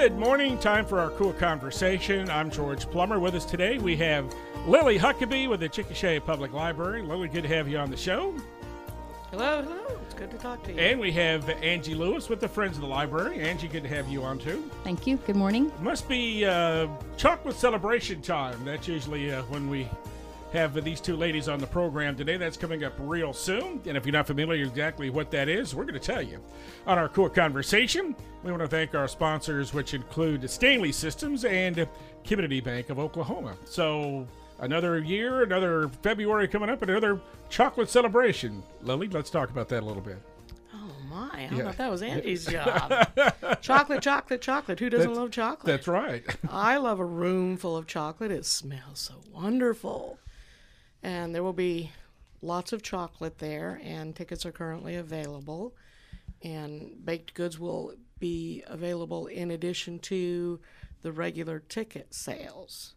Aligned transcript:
Good 0.00 0.16
morning. 0.16 0.56
Time 0.56 0.86
for 0.86 0.98
our 0.98 1.10
KOOL 1.10 1.34
Konversation. 1.34 2.30
I'm 2.30 2.50
George 2.50 2.90
Plummer. 2.90 3.20
With 3.20 3.34
us 3.34 3.44
today, 3.44 3.76
we 3.76 3.98
have 3.98 4.34
Lillie 4.66 4.98
Huckaby 4.98 5.46
with 5.46 5.60
the 5.60 5.68
Chickasha 5.68 6.24
Public 6.24 6.54
Library. 6.54 7.02
Lily, 7.02 7.28
good 7.28 7.42
to 7.42 7.48
have 7.50 7.68
you 7.68 7.76
on 7.76 7.90
the 7.90 7.98
show. 7.98 8.34
Hello, 9.30 9.60
hello. 9.60 9.98
It's 10.06 10.14
good 10.14 10.30
to 10.30 10.38
talk 10.38 10.62
to 10.62 10.72
you. 10.72 10.78
And 10.78 10.98
we 10.98 11.12
have 11.12 11.50
Angie 11.50 11.94
Lewis 11.94 12.30
with 12.30 12.40
the 12.40 12.48
Friends 12.48 12.78
of 12.78 12.80
the 12.80 12.86
Library. 12.86 13.40
Angie, 13.40 13.68
good 13.68 13.82
to 13.82 13.90
have 13.90 14.08
you 14.08 14.22
on 14.22 14.38
too. 14.38 14.70
Thank 14.84 15.06
you. 15.06 15.18
Good 15.18 15.36
morning. 15.36 15.70
Must 15.82 16.08
be 16.08 16.46
uh, 16.46 16.88
chocolate 17.18 17.56
celebration 17.56 18.22
time. 18.22 18.64
That's 18.64 18.88
usually 18.88 19.30
uh, 19.30 19.42
when 19.44 19.68
we 19.68 19.86
have 20.52 20.82
these 20.84 21.00
two 21.00 21.16
ladies 21.16 21.48
on 21.48 21.58
the 21.60 21.66
program 21.66 22.16
today. 22.16 22.36
That's 22.36 22.56
coming 22.56 22.82
up 22.84 22.92
real 22.98 23.32
soon. 23.32 23.80
And 23.86 23.96
if 23.96 24.04
you're 24.04 24.12
not 24.12 24.26
familiar 24.26 24.64
exactly 24.64 25.08
what 25.10 25.30
that 25.30 25.48
is, 25.48 25.74
we're 25.74 25.84
going 25.84 25.94
to 25.94 26.00
tell 26.00 26.22
you 26.22 26.40
on 26.86 26.98
our 26.98 27.08
KOOL 27.08 27.30
Konversation. 27.30 28.14
We 28.42 28.50
want 28.50 28.62
to 28.62 28.68
thank 28.68 28.94
our 28.94 29.06
sponsors, 29.08 29.72
which 29.72 29.94
include 29.94 30.48
Stanley 30.50 30.92
Systems 30.92 31.44
and 31.44 31.86
Community 32.24 32.60
Bank 32.60 32.90
of 32.90 32.98
Oklahoma. 32.98 33.56
So 33.64 34.26
another 34.58 34.98
year, 34.98 35.42
another 35.44 35.88
February 36.02 36.48
coming 36.48 36.68
up, 36.70 36.82
another 36.82 37.20
chocolate 37.48 37.88
celebration. 37.88 38.62
Lillie, 38.82 39.08
let's 39.08 39.30
talk 39.30 39.50
about 39.50 39.68
that 39.68 39.82
a 39.82 39.86
little 39.86 40.02
bit. 40.02 40.18
oh 40.74 40.90
my! 41.08 41.28
I 41.32 41.48
Yeah. 41.54 41.64
thought 41.64 41.76
that 41.78 41.90
was 41.90 42.02
Andy's 42.02 42.44
job. 42.50 43.08
chocolate, 43.60 44.02
chocolate, 44.02 44.40
chocolate. 44.40 44.78
Who 44.80 44.90
doesn't 44.90 45.06
That's- 45.06 45.16
love 45.18 45.30
chocolate? 45.30 45.66
That's 45.66 45.86
right. 45.88 46.24
I 46.50 46.76
love 46.78 46.98
a 46.98 47.04
room 47.04 47.56
full 47.56 47.76
of 47.76 47.86
chocolate. 47.86 48.30
It 48.32 48.44
smells 48.46 48.98
so 49.00 49.14
wonderful. 49.32 50.18
And 51.02 51.34
there 51.34 51.42
will 51.42 51.52
be 51.52 51.90
lots 52.42 52.72
of 52.72 52.82
chocolate 52.82 53.38
there, 53.38 53.80
and 53.82 54.14
tickets 54.14 54.44
are 54.44 54.52
currently 54.52 54.96
available. 54.96 55.74
And 56.42 57.04
baked 57.04 57.34
goods 57.34 57.58
will 57.58 57.94
be 58.18 58.62
available 58.66 59.26
in 59.26 59.50
addition 59.50 59.98
to 60.00 60.60
the 61.02 61.12
regular 61.12 61.58
ticket 61.58 62.14
sales. 62.14 62.94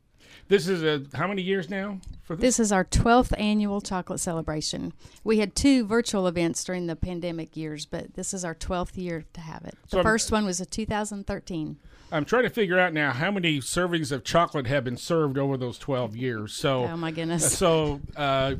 This 0.50 0.68
is 0.68 0.84
a 0.84 1.04
how 1.18 1.28
many 1.28 1.42
years 1.42 1.70
now 1.70 2.00
for 2.24 2.36
this? 2.36 2.42
This 2.58 2.60
is 2.60 2.72
our 2.72 2.84
12th 2.86 3.34
annual 3.40 3.80
chocolate 3.82 4.20
celebration. 4.20 4.94
We 5.24 5.40
had 5.40 5.56
two 5.56 5.86
virtual 5.86 6.28
events 6.28 6.64
during 6.64 6.88
the 6.88 6.96
pandemic 6.96 7.56
years, 7.56 7.86
but 7.86 8.14
this 8.16 8.34
is 8.34 8.44
our 8.44 8.54
12th 8.54 8.98
year 8.98 9.24
to 9.34 9.42
have 9.42 9.64
it. 9.66 9.76
So 9.88 9.96
The 9.96 9.98
I'm- 10.00 10.04
first 10.06 10.32
one 10.32 10.46
was 10.46 10.60
in 10.60 10.68
2013. 10.68 11.78
I'm 12.12 12.26
trying 12.26 12.44
to 12.44 12.50
figure 12.52 12.78
out 12.78 12.94
now 12.94 13.12
how 13.12 13.32
many 13.32 13.58
servings 13.60 14.12
of 14.12 14.24
chocolate 14.24 14.68
have 14.68 14.84
been 14.84 14.98
served 14.98 15.36
over 15.38 15.58
those 15.58 15.80
12 15.80 16.16
years. 16.16 16.54
So, 16.54 16.86
Oh 16.86 16.98
my 16.98 17.10
goodness. 17.10 17.58
so 17.58 18.02
uh, 18.16 18.56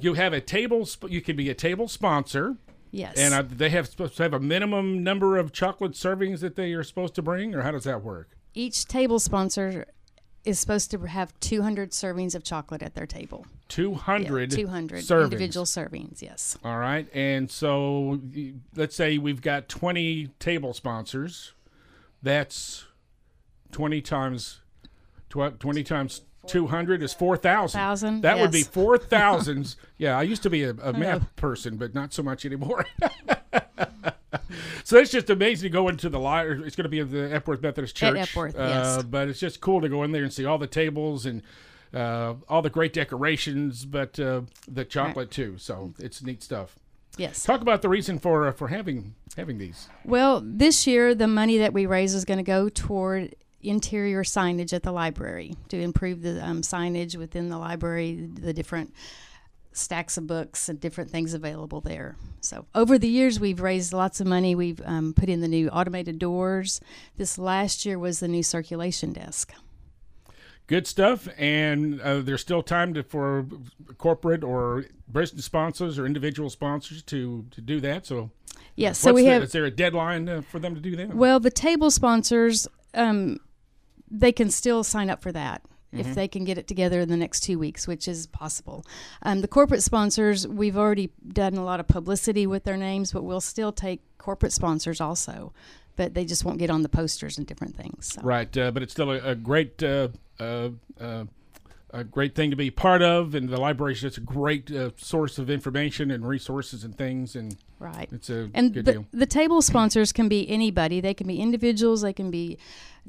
you 0.00 0.14
have 0.14 0.32
a 0.32 0.40
table. 0.40 0.86
Sp- 0.88 1.10
you 1.10 1.20
can 1.20 1.36
be 1.36 1.50
a 1.50 1.54
table 1.54 1.88
sponsor, 1.88 2.56
Yes. 2.92 3.18
and 3.18 3.34
uh, 3.34 3.42
they 3.46 3.68
have 3.68 3.88
supposed 3.88 4.16
to 4.16 4.22
have 4.22 4.32
a 4.32 4.40
minimum 4.40 5.02
number 5.04 5.36
of 5.36 5.52
chocolate 5.52 5.92
servings 5.92 6.40
that 6.40 6.56
they 6.56 6.72
are 6.72 6.82
supposed 6.84 7.14
to 7.16 7.22
bring, 7.22 7.54
or 7.54 7.60
how 7.62 7.72
does 7.72 7.84
that 7.84 8.02
work? 8.02 8.30
Each 8.54 8.86
table 8.86 9.18
sponsor 9.18 9.84
is 10.46 10.60
supposed 10.60 10.90
to 10.92 10.98
have 11.00 11.38
200 11.40 11.90
servings 11.90 12.34
of 12.34 12.44
chocolate 12.44 12.82
at 12.82 12.94
their 12.94 13.06
table. 13.06 13.44
200. 13.68 14.52
200 14.52 15.00
servings. 15.00 15.24
individual 15.24 15.66
servings, 15.66 16.22
yes. 16.22 16.56
All 16.64 16.78
right, 16.78 17.08
and 17.12 17.50
so 17.50 18.20
let's 18.76 18.94
say 18.94 19.18
we've 19.18 19.42
got 19.42 19.68
20 19.68 20.28
table 20.38 20.72
sponsors. 20.72 21.52
That's 22.22 22.84
20 23.72 24.00
times 24.00 24.60
tw- 25.28 25.58
20 25.58 25.82
times 25.82 26.22
200 26.46 27.02
is 27.02 27.12
4,000. 27.12 27.78
Thousand, 27.78 28.20
That 28.22 28.38
would 28.38 28.50
be 28.50 28.58
yes. 28.58 28.68
4,000. 28.68 29.74
yeah, 29.98 30.18
I 30.18 30.22
used 30.22 30.42
to 30.42 30.50
be 30.50 30.64
a, 30.64 30.70
a 30.70 30.92
math 30.92 31.34
person, 31.36 31.76
but 31.76 31.94
not 31.94 32.12
so 32.12 32.22
much 32.22 32.44
anymore. 32.44 32.86
so 34.84 34.98
it's 34.98 35.10
just 35.10 35.30
amazing 35.30 35.70
to 35.70 35.72
go 35.72 35.88
into 35.88 36.08
the 36.08 36.20
library. 36.20 36.62
It's 36.66 36.76
going 36.76 36.84
to 36.84 36.90
be 36.90 37.00
at 37.00 37.10
the 37.10 37.34
Epworth 37.34 37.62
Methodist 37.62 37.96
Church. 37.96 38.16
At. 38.16 38.28
Epworth, 38.28 38.56
uh, 38.56 38.62
yes. 38.62 39.02
But 39.02 39.28
it's 39.28 39.40
just 39.40 39.60
cool 39.60 39.80
to 39.80 39.88
go 39.88 40.02
in 40.02 40.12
there 40.12 40.22
and 40.22 40.32
see 40.32 40.44
all 40.44 40.58
the 40.58 40.66
tables 40.66 41.26
and 41.26 41.42
uh, 41.94 42.34
all 42.48 42.62
the 42.62 42.70
great 42.70 42.92
decorations, 42.92 43.84
but 43.84 44.18
uh, 44.18 44.42
the 44.68 44.84
chocolate 44.84 45.30
too. 45.30 45.56
So 45.58 45.94
it's 45.98 46.22
neat 46.22 46.42
stuff. 46.42 46.78
Yes. 47.16 47.44
Talk 47.44 47.62
about 47.62 47.82
the 47.82 47.88
reason 47.88 48.18
for 48.18 48.48
uh, 48.48 48.52
for 48.52 48.68
having 48.68 49.14
having 49.36 49.58
these. 49.58 49.88
Well, 50.04 50.42
this 50.44 50.86
year 50.86 51.14
the 51.14 51.26
money 51.26 51.58
that 51.58 51.72
we 51.72 51.86
raise 51.86 52.14
is 52.14 52.24
going 52.24 52.38
to 52.38 52.44
go 52.44 52.68
toward 52.68 53.34
interior 53.68 54.22
signage 54.22 54.72
at 54.72 54.82
the 54.82 54.92
library 54.92 55.56
to 55.68 55.80
improve 55.80 56.22
the 56.22 56.44
um, 56.44 56.62
signage 56.62 57.16
within 57.16 57.48
the 57.48 57.58
library, 57.58 58.28
the 58.34 58.52
different 58.52 58.92
stacks 59.72 60.16
of 60.16 60.26
books 60.26 60.68
and 60.68 60.80
different 60.80 61.10
things 61.10 61.34
available 61.34 61.80
there. 61.82 62.16
So 62.40 62.64
over 62.74 62.98
the 62.98 63.08
years, 63.08 63.38
we've 63.38 63.60
raised 63.60 63.92
lots 63.92 64.20
of 64.20 64.26
money. 64.26 64.54
We've 64.54 64.80
um, 64.86 65.12
put 65.12 65.28
in 65.28 65.40
the 65.42 65.48
new 65.48 65.68
automated 65.68 66.18
doors. 66.18 66.80
This 67.16 67.36
last 67.38 67.84
year 67.84 67.98
was 67.98 68.20
the 68.20 68.28
new 68.28 68.42
circulation 68.42 69.12
desk. 69.12 69.52
Good 70.66 70.86
stuff, 70.88 71.28
and 71.38 72.00
uh, 72.00 72.20
there's 72.22 72.40
still 72.40 72.62
time 72.62 72.92
to, 72.94 73.04
for 73.04 73.46
corporate 73.98 74.42
or 74.42 74.86
business 75.12 75.44
sponsors 75.44 75.96
or 75.96 76.06
individual 76.06 76.50
sponsors 76.50 77.02
to 77.04 77.44
to 77.52 77.60
do 77.60 77.78
that. 77.80 78.04
So, 78.04 78.30
Yes, 78.74 78.98
so 78.98 79.12
we 79.12 79.22
the- 79.22 79.28
have 79.28 79.42
is 79.44 79.52
there 79.52 79.64
a 79.64 79.70
deadline 79.70 80.28
uh, 80.28 80.40
for 80.40 80.58
them 80.58 80.74
to 80.74 80.80
do 80.80 80.96
that? 80.96 81.14
Well, 81.14 81.38
the 81.38 81.52
table 81.52 81.92
sponsors, 81.92 82.66
um, 82.94 83.38
they 84.10 84.32
can 84.32 84.50
still 84.50 84.84
sign 84.84 85.10
up 85.10 85.22
for 85.22 85.32
that 85.32 85.62
if 85.98 86.14
they 86.14 86.28
can 86.28 86.44
get 86.44 86.58
it 86.58 86.66
together 86.66 87.00
in 87.00 87.08
the 87.08 87.16
next 87.16 87.40
two 87.40 87.58
weeks, 87.58 87.86
which 87.86 88.06
is 88.06 88.26
possible. 88.26 88.84
Um, 89.22 89.40
the 89.40 89.48
corporate 89.48 89.82
sponsors, 89.82 90.46
we've 90.46 90.76
already 90.76 91.10
done 91.26 91.54
a 91.54 91.64
lot 91.64 91.80
of 91.80 91.88
publicity 91.88 92.46
with 92.46 92.64
their 92.64 92.76
names, 92.76 93.12
but 93.12 93.22
we'll 93.22 93.40
still 93.40 93.72
take 93.72 94.00
corporate 94.18 94.52
sponsors 94.52 95.00
also. 95.00 95.52
But 95.96 96.12
they 96.12 96.26
just 96.26 96.44
won't 96.44 96.58
get 96.58 96.68
on 96.68 96.82
the 96.82 96.90
posters 96.90 97.38
and 97.38 97.46
different 97.46 97.74
things. 97.74 98.12
So. 98.12 98.20
Right, 98.20 98.54
uh, 98.58 98.70
but 98.70 98.82
it's 98.82 98.92
still 98.92 99.10
a, 99.10 99.30
a 99.30 99.34
great 99.34 99.82
uh, 99.82 100.08
uh, 100.38 100.70
uh, 101.00 101.24
a 101.90 102.04
great 102.04 102.34
thing 102.34 102.50
to 102.50 102.56
be 102.56 102.70
part 102.70 103.00
of, 103.00 103.34
and 103.34 103.48
the 103.48 103.58
library 103.58 103.94
is 103.94 104.02
just 104.02 104.18
a 104.18 104.20
great 104.20 104.70
uh, 104.70 104.90
source 104.96 105.38
of 105.38 105.48
information 105.48 106.10
and 106.10 106.28
resources 106.28 106.84
and 106.84 106.98
things, 106.98 107.34
and 107.34 107.56
Right. 107.78 108.08
it's 108.10 108.30
a 108.30 108.50
And 108.54 108.72
good 108.72 108.84
the, 108.86 108.92
deal. 108.92 109.06
the 109.12 109.26
table 109.26 109.60
sponsors 109.60 110.12
can 110.12 110.28
be 110.28 110.48
anybody. 110.48 111.00
They 111.00 111.12
can 111.14 111.26
be 111.26 111.40
individuals, 111.40 112.00
they 112.00 112.12
can 112.14 112.30
be 112.30 112.56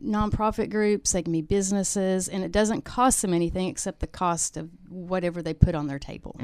nonprofit 0.04 0.70
groups, 0.70 1.14
they 1.14 1.22
can 1.22 1.32
be 1.32 1.42
businesses, 1.42 2.28
and 2.28 2.44
it 2.44 2.52
doesn't 2.52 2.84
cost 2.84 3.22
them 3.22 3.34
anything 3.34 3.68
except 3.68 4.00
the 4.00 4.08
cost 4.08 4.58
of 4.58 4.70
whatever 4.90 5.42
they 5.42 5.54
put 5.54 5.74
on 5.74 5.88
their 5.88 6.00
table. 6.00 6.36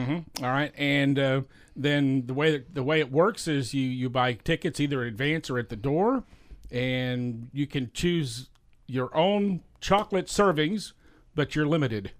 All 0.42 0.50
right, 0.50 0.72
and 0.78 1.20
uh, 1.20 1.42
then 1.76 2.26
the 2.26 2.34
way 2.34 2.52
that, 2.52 2.74
the 2.74 2.84
way 2.84 3.00
it 3.00 3.12
works 3.12 3.48
is 3.48 3.74
you 3.74 3.84
you 3.88 4.10
buy 4.10 4.34
tickets 4.34 4.80
either 4.80 5.02
in 5.04 5.10
advance 5.10 5.50
or 5.50 5.60
at 5.60 5.70
the 5.70 5.76
door, 5.76 6.24
and 6.72 7.50
you 7.54 7.68
can 7.68 7.92
choose 7.94 8.50
your 8.88 9.16
own 9.16 9.62
chocolate 9.82 10.28
servings, 10.28 10.94
but 11.36 11.56
you're 11.56 11.68
limited 11.68 12.12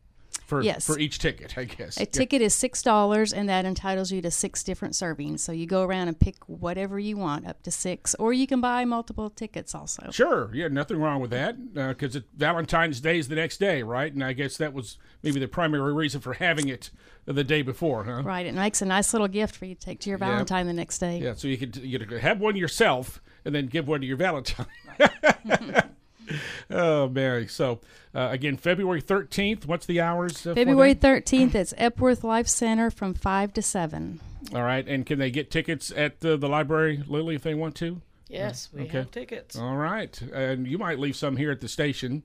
for 0.46 0.62
Yes. 0.62 0.86
for 0.86 1.00
each 1.00 1.20
ticket, 1.20 1.58
I 1.58 1.64
guess. 1.66 1.98
A 1.98 2.06
ticket 2.06 2.42
is 2.42 2.54
six 2.54 2.82
dollars, 2.82 3.32
and 3.34 3.48
that 3.50 3.66
entitles 3.66 4.12
you 4.12 4.22
to 4.22 4.32
six 4.32 4.64
different 4.64 4.94
servings. 4.94 5.40
So 5.40 5.52
you 5.52 5.66
go 5.66 5.84
around 5.84 6.08
and 6.10 6.20
pick 6.20 6.36
whatever 6.48 7.00
you 7.00 7.18
want, 7.18 7.48
up 7.48 7.64
to 7.64 7.72
six, 7.72 8.14
or 8.20 8.34
you 8.34 8.46
can 8.48 8.62
buy 8.62 8.86
multiple 8.86 9.30
tickets 9.30 9.74
also. 9.74 10.10
Sure, 10.12 10.50
yeah, 10.54 10.68
nothing 10.68 10.98
wrong 11.00 11.22
with 11.22 11.32
that 11.32 11.56
uh, 11.78 11.90
because 11.90 12.16
it 12.16 12.26
Valentine's 12.36 13.00
Day 13.02 13.18
is 13.20 13.28
the 13.30 13.36
next 13.36 13.58
day, 13.58 13.84
right? 13.84 14.14
And 14.14 14.24
I 14.24 14.34
guess 14.34 14.58
that 14.58 14.74
was 14.74 14.98
maybe 15.22 15.40
the 15.40 15.48
primary 15.48 15.94
reason 15.94 16.22
for 16.22 16.34
having 16.34 16.68
it 16.68 16.92
the 17.26 17.44
day 17.44 17.62
before, 17.62 18.04
huh? 18.04 18.22
Right, 18.24 18.46
it 18.46 18.54
makes 18.54 18.82
a 18.82 18.86
nice 18.86 19.14
little 19.14 19.30
gift 19.30 19.56
for 19.56 19.66
you 19.66 19.76
to 19.76 19.82
take 19.82 20.00
to 20.02 20.10
your 20.10 20.20
Yeah. 20.20 20.28
Valentine 20.30 20.68
the 20.68 20.74
next 20.74 21.00
day. 21.00 21.20
Yeah, 21.20 21.34
so 21.36 21.48
you 21.48 21.58
could 21.58 21.76
you 21.78 21.98
could 22.00 22.20
have 22.20 22.40
one 22.40 22.56
yourself 22.58 23.22
and 23.46 23.56
then 23.56 23.68
give 23.68 23.88
one 23.88 24.02
to 24.02 24.08
your 24.08 24.18
Valentine. 24.18 24.66
oh 26.70 27.10
man! 27.10 27.48
So 27.50 27.80
uh, 28.16 28.30
again, 28.32 28.58
February 28.58 29.02
thirteenth. 29.02 29.66
What's 29.66 29.86
the 29.86 30.02
hours? 30.02 30.46
Uh, 30.46 30.54
February 30.56 30.94
thirteenth, 30.94 31.56
it's 31.56 31.74
Epworth 31.78 32.24
Life 32.24 32.48
Center 32.48 32.90
from 32.92 33.14
five 33.14 33.54
to 33.54 33.62
seven. 33.62 34.20
All 34.54 34.64
right, 34.64 34.88
and 34.88 35.06
can 35.06 35.20
they 35.20 35.32
get 35.32 35.50
tickets 35.50 35.92
at 35.96 36.20
the, 36.20 36.36
the 36.38 36.50
library, 36.50 37.02
Lillie, 37.08 37.36
if 37.36 37.44
they 37.44 37.54
want 37.54 37.76
to? 37.76 38.02
Yes, 38.28 38.70
we 38.74 38.82
Okay. 38.84 39.00
have 39.00 39.12
tickets. 39.12 39.56
All 39.58 39.78
right, 39.78 40.20
and 40.34 40.68
you 40.68 40.78
might 40.78 41.00
leave 41.00 41.16
some 41.16 41.38
here 41.38 41.52
at 41.52 41.62
the 41.62 41.68
station. 41.70 42.24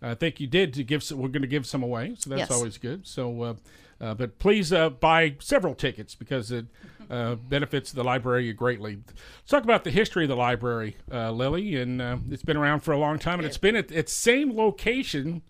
I 0.00 0.14
think 0.14 0.40
you 0.40 0.46
did 0.46 0.74
to 0.74 0.84
give. 0.84 1.02
Some, 1.02 1.18
we're 1.18 1.28
going 1.28 1.42
to 1.42 1.48
give 1.48 1.66
some 1.66 1.82
away, 1.82 2.14
so 2.18 2.30
that's 2.30 2.40
Yes. 2.40 2.50
always 2.50 2.78
good. 2.78 3.06
So, 3.06 3.42
uh, 3.42 3.54
uh, 4.00 4.14
but 4.14 4.38
please 4.38 4.72
uh, 4.72 4.90
buy 4.90 5.36
several 5.40 5.74
tickets 5.74 6.14
because 6.14 6.50
it 6.52 6.66
uh, 7.10 7.34
benefits 7.34 7.92
the 7.92 8.04
library 8.04 8.52
greatly. 8.52 8.98
Let's 9.06 9.50
talk 9.50 9.64
about 9.64 9.84
the 9.84 9.90
history 9.90 10.24
of 10.24 10.28
the 10.28 10.36
library, 10.36 10.96
uh, 11.10 11.30
Lillie, 11.32 11.76
and 11.76 12.00
uh, 12.00 12.18
it's 12.30 12.42
been 12.42 12.56
around 12.56 12.80
for 12.80 12.92
a 12.92 12.98
long 12.98 13.18
time, 13.18 13.38
and 13.38 13.46
it's 13.46 13.58
been 13.58 13.76
at 13.76 13.90
its 13.90 14.12
same 14.12 14.56
location 14.56 15.42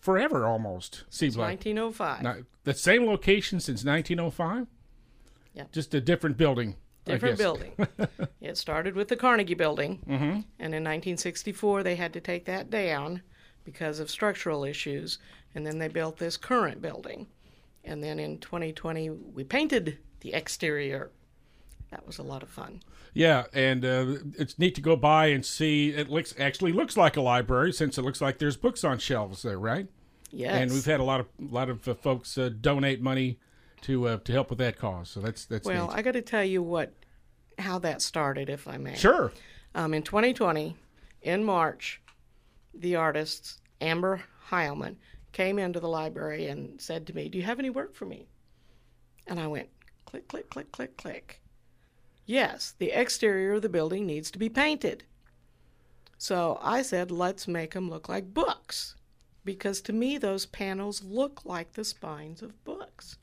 forever, 0.00 0.46
almost. 0.46 1.04
Seems 1.10 1.36
like 1.36 1.48
1905. 1.48 2.22
Not- 2.22 2.36
the 2.64 2.74
same 2.74 3.06
location 3.06 3.60
since 3.60 3.84
1905. 3.84 4.66
Yeah. 5.54 5.64
just 5.72 5.94
a 5.94 6.00
different 6.00 6.36
building. 6.36 6.76
Different 7.06 7.38
building. 7.38 7.72
it 8.40 8.56
started 8.58 8.94
with 8.94 9.08
the 9.08 9.16
Carnegie 9.16 9.54
Building, 9.54 10.00
mm-hmm. 10.06 10.24
and 10.24 10.74
in 10.74 10.82
1964 10.82 11.82
they 11.82 11.94
had 11.94 12.12
to 12.12 12.20
take 12.20 12.44
that 12.46 12.68
down 12.68 13.22
because 13.64 14.00
of 14.00 14.10
structural 14.10 14.64
issues, 14.64 15.18
and 15.54 15.66
then 15.66 15.78
they 15.78 15.88
built 15.88 16.18
this 16.18 16.36
current 16.36 16.82
building. 16.82 17.26
And 17.86 18.02
then 18.02 18.18
in 18.18 18.38
2020 18.38 19.10
we 19.10 19.44
painted 19.44 19.98
the 20.20 20.34
exterior, 20.34 21.10
that 21.90 22.06
was 22.06 22.18
a 22.18 22.22
lot 22.22 22.42
of 22.42 22.48
fun. 22.48 22.82
Yeah, 23.14 23.44
and 23.54 23.84
uh, 23.84 24.16
it's 24.38 24.58
neat 24.58 24.74
to 24.74 24.82
go 24.82 24.94
by 24.94 25.28
and 25.28 25.44
see. 25.44 25.88
It 25.88 26.10
looks 26.10 26.34
actually 26.38 26.72
looks 26.72 26.98
like 26.98 27.16
a 27.16 27.22
library 27.22 27.72
since 27.72 27.96
it 27.96 28.02
looks 28.02 28.20
like 28.20 28.38
there's 28.38 28.58
books 28.58 28.84
on 28.84 28.98
shelves 28.98 29.40
there, 29.42 29.58
right? 29.58 29.86
Yes. 30.32 30.52
And 30.52 30.70
we've 30.70 30.84
had 30.84 31.00
a 31.00 31.04
lot 31.04 31.20
of 31.20 31.26
lot 31.38 31.70
of 31.70 31.88
uh, 31.88 31.94
folks 31.94 32.36
uh, 32.36 32.50
donate 32.60 33.00
money 33.00 33.38
to 33.82 34.08
uh, 34.08 34.16
to 34.18 34.32
help 34.32 34.50
with 34.50 34.58
that 34.58 34.78
cause. 34.78 35.08
So 35.08 35.20
that's 35.20 35.46
that's 35.46 35.66
well, 35.66 35.88
neat. 35.88 35.96
I 35.96 36.02
got 36.02 36.12
to 36.12 36.20
tell 36.20 36.44
you 36.44 36.62
what 36.62 36.92
how 37.58 37.78
that 37.78 38.02
started, 38.02 38.50
if 38.50 38.68
I 38.68 38.76
may. 38.76 38.96
sure. 38.96 39.32
Um, 39.74 39.94
in 39.94 40.02
2020, 40.02 40.76
in 41.22 41.44
March, 41.44 42.00
the 42.74 42.96
artist 42.96 43.60
Amber 43.80 44.22
Heilman 44.50 44.96
came 45.36 45.58
into 45.58 45.80
the 45.80 45.88
library 46.00 46.46
and 46.46 46.80
said 46.80 47.06
to 47.06 47.14
me, 47.14 47.28
"Do 47.28 47.36
you 47.36 47.44
have 47.44 47.58
any 47.58 47.68
work 47.68 47.94
for 47.94 48.06
me?" 48.06 48.26
And 49.26 49.38
I 49.38 49.46
went, 49.48 49.68
click, 50.06 50.28
click, 50.28 50.48
click, 50.48 50.72
click, 50.72 50.96
click. 50.96 51.42
Yes, 52.24 52.74
the 52.78 52.90
exterior 52.90 53.52
of 53.52 53.62
the 53.62 53.68
building 53.68 54.06
needs 54.06 54.30
to 54.30 54.38
be 54.38 54.48
painted. 54.48 55.04
So 56.16 56.58
I 56.62 56.80
said, 56.82 57.10
let's 57.10 57.46
make 57.46 57.74
them 57.74 57.90
look 57.90 58.08
like 58.08 58.32
books. 58.32 58.96
Because 59.44 59.80
to 59.82 59.92
me, 59.92 60.16
those 60.16 60.46
panels 60.46 61.02
look 61.04 61.44
like 61.44 61.72
the 61.72 61.84
spines 61.84 62.40
of 62.40 62.64
books. 62.64 63.18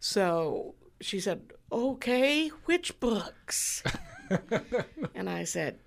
So 0.00 0.74
she 1.00 1.20
said, 1.20 1.52
okay, 1.70 2.48
which 2.64 2.98
books? 2.98 3.82
and 5.14 5.30
I 5.30 5.44
said, 5.44 5.78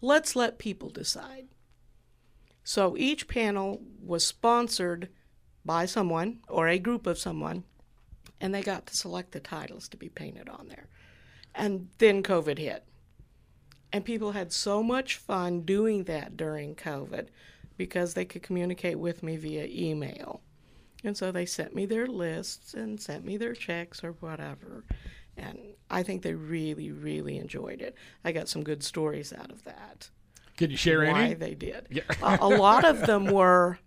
let's 0.00 0.34
let 0.34 0.58
people 0.58 0.88
decide. 0.88 1.48
So 2.64 2.96
each 2.96 3.28
panel 3.28 3.82
was 4.02 4.26
sponsored 4.26 5.10
by 5.64 5.86
someone 5.86 6.40
or 6.48 6.66
a 6.66 6.78
group 6.78 7.06
of 7.06 7.18
someone, 7.18 7.64
and 8.40 8.54
they 8.54 8.62
got 8.62 8.86
to 8.86 8.96
select 8.96 9.32
the 9.32 9.40
titles 9.40 9.86
to 9.88 9.96
be 9.96 10.08
painted 10.08 10.48
on 10.48 10.68
there. 10.68 10.88
And 11.54 11.88
then 11.98 12.22
COVID 12.22 12.58
hit. 12.58 12.84
And 13.92 14.04
people 14.04 14.32
had 14.32 14.52
so 14.52 14.82
much 14.82 15.16
fun 15.16 15.60
doing 15.60 16.04
that 16.04 16.36
during 16.36 16.74
COVID 16.74 17.28
because 17.76 18.14
they 18.14 18.24
could 18.24 18.42
communicate 18.42 18.98
with 18.98 19.22
me 19.22 19.36
via 19.36 19.66
email. 19.70 20.40
And 21.04 21.16
so 21.16 21.30
they 21.30 21.46
sent 21.46 21.74
me 21.74 21.86
their 21.86 22.06
lists 22.06 22.74
and 22.74 23.00
sent 23.00 23.24
me 23.24 23.36
their 23.36 23.52
checks 23.52 24.02
or 24.02 24.12
whatever. 24.12 24.84
And 25.36 25.58
I 25.90 26.02
think 26.02 26.22
they 26.22 26.34
really, 26.34 26.90
really 26.90 27.36
enjoyed 27.38 27.82
it. 27.82 27.94
I 28.24 28.32
got 28.32 28.48
some 28.48 28.64
good 28.64 28.82
stories 28.82 29.32
out 29.32 29.52
of 29.52 29.64
that. 29.64 30.08
Could 30.56 30.70
you 30.70 30.76
share 30.76 31.04
Why 31.04 31.24
any? 31.24 31.34
they 31.34 31.54
did. 31.54 31.86
Yeah. 31.90 32.02
a, 32.22 32.38
a 32.40 32.48
lot 32.48 32.84
of 32.84 33.00
them 33.06 33.26
were, 33.26 33.78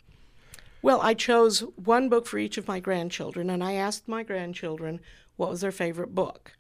well, 0.82 1.02
I 1.02 1.14
chose 1.14 1.62
one 1.76 2.10
book 2.10 2.26
for 2.26 2.38
each 2.38 2.58
of 2.58 2.68
my 2.68 2.80
grandchildren, 2.80 3.50
and 3.50 3.64
I 3.64 3.74
asked 3.74 4.08
my 4.08 4.24
grandchildren 4.24 5.00
what 5.38 5.50
was 5.50 5.62
their 5.62 5.72
favorite 5.72 6.14
book. 6.14 6.54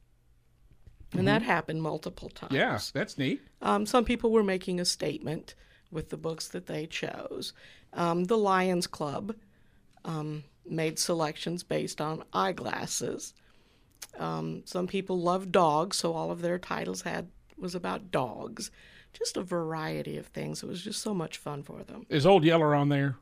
And 1.13 1.27
that 1.27 1.42
happened 1.42 1.81
multiple 1.81 2.30
times. 2.30 2.51
Mm-hmm. 2.51 2.56
Yeah, 2.56 2.80
that's 2.94 3.18
neat. 3.18 3.42
Um, 3.62 3.86
some 3.86 4.04
people 4.04 4.31
were 4.31 4.44
making 4.44 4.80
a 4.80 4.86
statement 4.86 5.56
with 5.89 6.10
the 6.10 6.18
books 6.18 6.50
that 6.50 6.68
they 6.68 6.86
chose. 6.86 7.53
Um, 7.94 8.25
the 8.25 8.38
Lions 8.38 8.88
Club 8.88 9.36
um, 10.03 10.44
made 10.65 11.00
selections 11.00 11.63
based 11.63 12.01
on 12.01 12.24
eyeglasses. 12.33 13.33
Um, 14.19 14.63
some 14.65 14.88
people 14.88 15.19
loved 15.19 15.51
dogs, 15.51 15.98
so 15.98 16.13
all 16.13 16.30
of 16.30 16.42
their 16.42 16.60
titles 16.60 17.03
had 17.03 17.30
was 17.57 17.74
about 17.74 18.12
dogs. 18.12 18.69
Just 19.13 19.38
a 19.38 19.42
variety 19.42 20.18
of 20.18 20.27
things. 20.27 20.62
It 20.63 20.68
was 20.68 20.83
just 20.83 21.01
so 21.01 21.13
much 21.13 21.38
fun 21.38 21.63
for 21.63 21.83
them. 21.83 22.06
Is 22.09 22.25
Old 22.25 22.44
Yeller 22.44 22.75
on 22.75 22.89
there? 22.89 23.15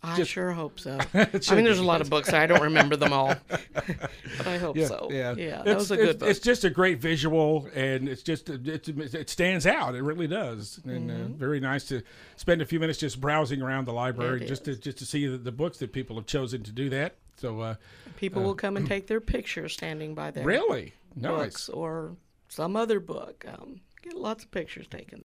I 0.00 0.22
sure 0.22 0.52
hope 0.52 0.78
so. 0.78 0.96
It 1.12 1.50
I 1.50 1.54
mean, 1.56 1.64
there's 1.64 1.80
a 1.80 1.84
lot 1.84 2.00
of 2.00 2.08
books. 2.08 2.32
I 2.32 2.46
don't 2.46 2.62
remember 2.62 2.94
them 2.94 3.12
all, 3.12 3.34
but 3.48 4.46
I 4.46 4.56
hope 4.56 4.78
so. 4.78 5.08
yeah, 5.10 5.34
yeah, 5.36 5.56
that 5.56 5.60
It's- 5.66 5.76
was 5.76 5.90
a 5.90 5.94
it's- 5.94 6.06
good 6.06 6.18
book. 6.20 6.28
It's 6.28 6.38
just 6.38 6.62
a 6.64 6.70
great 6.70 7.00
visual, 7.00 7.68
and 7.74 8.08
it's 8.08 8.22
just 8.22 8.48
it's, 8.48 8.88
it 8.88 9.28
stands 9.28 9.66
out. 9.66 9.96
It 9.96 10.02
really 10.02 10.28
does, 10.28 10.78
and 10.84 11.10
uh, 11.10 11.36
very 11.36 11.58
nice 11.58 11.84
to 11.86 12.02
spend 12.36 12.62
a 12.62 12.64
few 12.64 12.78
minutes 12.78 13.00
just 13.00 13.20
browsing 13.20 13.60
around 13.60 13.86
the 13.86 13.92
library, 13.92 14.36
Mm-hmm. 14.38 14.44
It 14.44 14.48
just 14.48 14.64
to 14.66 14.76
just 14.76 14.98
to 14.98 15.04
see 15.06 15.26
the, 15.26 15.36
the 15.36 15.50
books 15.52 15.78
that 15.78 15.92
people 15.92 16.14
have 16.14 16.26
chosen 16.26 16.62
to 16.62 16.70
do 16.70 16.88
that. 16.90 17.16
So, 17.36 17.60
uh, 17.60 17.74
People 18.18 18.42
will 18.44 18.54
come 18.54 18.76
and 18.76 18.86
take 18.86 19.08
their 19.08 19.20
picture 19.20 19.68
standing 19.68 20.14
by 20.14 20.30
their 20.30 20.44
really 20.44 20.92
nice. 21.16 21.30
books 21.30 21.68
or 21.70 22.14
some 22.48 22.76
other 22.76 23.00
book. 23.00 23.44
Um, 23.48 23.80
get 24.08 24.18
lots 24.18 24.44
of 24.44 24.50
pictures 24.50 24.86
taken. 24.86 25.22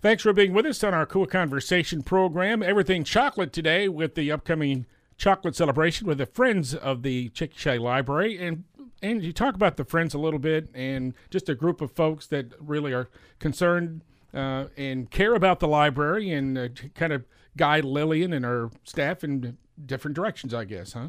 Thanks 0.00 0.22
for 0.22 0.32
being 0.32 0.52
with 0.52 0.66
us 0.66 0.84
on 0.84 0.94
our 0.94 1.06
KOOL 1.06 1.26
Konversation 1.26 2.04
program. 2.04 2.62
Everything 2.62 3.02
chocolate 3.02 3.52
today 3.52 3.88
with 3.88 4.14
the 4.14 4.30
upcoming 4.30 4.86
chocolate 5.16 5.56
celebration 5.56 6.06
with 6.06 6.18
the 6.18 6.26
Friends 6.26 6.74
of 6.74 7.02
the 7.02 7.30
Chickasha 7.30 7.80
Library. 7.80 8.38
And 8.38 8.64
and 9.02 9.22
you 9.22 9.32
talk 9.32 9.54
about 9.54 9.76
the 9.76 9.84
Friends 9.84 10.14
a 10.14 10.18
little 10.18 10.38
bit 10.38 10.68
and 10.74 11.14
just 11.30 11.48
a 11.48 11.54
group 11.54 11.80
of 11.80 11.92
folks 11.92 12.26
that 12.28 12.52
really 12.60 12.92
are 12.92 13.08
concerned 13.38 14.02
uh, 14.34 14.66
and 14.76 15.10
care 15.10 15.34
about 15.34 15.60
the 15.60 15.68
library 15.68 16.30
and 16.30 16.58
uh, 16.58 16.68
kind 16.94 17.12
of 17.12 17.24
guide 17.56 17.84
Lillian 17.84 18.32
and 18.32 18.44
her 18.44 18.70
staff 18.84 19.22
in 19.22 19.56
different 19.84 20.16
directions, 20.16 20.52
I 20.52 20.64
guess, 20.64 20.92
huh? 20.92 21.08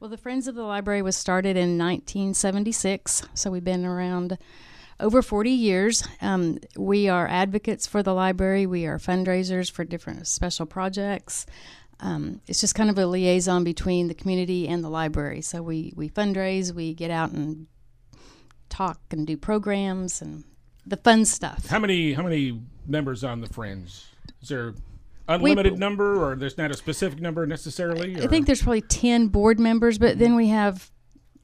Well, 0.00 0.10
the 0.10 0.16
Friends 0.16 0.46
of 0.46 0.54
the 0.54 0.62
Library 0.62 1.02
was 1.02 1.16
started 1.16 1.56
in 1.56 1.76
1976, 1.76 3.26
so 3.34 3.50
we've 3.50 3.64
been 3.64 3.84
around 3.84 4.38
over 5.00 5.22
40 5.22 5.50
years. 5.50 6.06
Um, 6.20 6.58
we 6.76 7.08
are 7.08 7.26
advocates 7.26 7.86
for 7.86 8.02
the 8.02 8.14
library, 8.14 8.66
we 8.66 8.86
are 8.86 8.98
fundraisers 8.98 9.70
for 9.70 9.84
different 9.84 10.26
special 10.26 10.66
projects. 10.66 11.46
Um, 12.00 12.40
it's 12.46 12.60
just 12.60 12.74
kind 12.74 12.90
of 12.90 12.98
a 12.98 13.06
liaison 13.06 13.64
between 13.64 14.06
the 14.06 14.14
community 14.14 14.68
and 14.68 14.84
the 14.84 14.88
library. 14.88 15.40
So 15.40 15.62
we, 15.62 15.92
we 15.96 16.08
fundraise, 16.08 16.72
we 16.72 16.94
get 16.94 17.10
out 17.10 17.32
and 17.32 17.66
talk 18.68 19.00
and 19.10 19.26
do 19.26 19.36
programs 19.36 20.22
and 20.22 20.44
the 20.86 20.96
fun 20.96 21.24
stuff. 21.24 21.66
How 21.66 21.78
many 21.78 22.12
how 22.12 22.22
many 22.22 22.60
members 22.86 23.24
on 23.24 23.40
the 23.40 23.48
Friends? 23.48 24.06
Is 24.40 24.48
there 24.48 24.74
unlimited 25.26 25.78
number 25.78 26.24
or 26.24 26.36
there's 26.36 26.56
not 26.56 26.70
a 26.70 26.74
specific 26.74 27.20
number 27.20 27.46
necessarily? 27.46 28.22
I 28.22 28.26
think 28.26 28.46
there's 28.46 28.62
probably 28.62 28.82
10 28.82 29.28
board 29.28 29.58
members, 29.58 29.98
but 29.98 30.18
then 30.18 30.36
we 30.36 30.48
have 30.48 30.90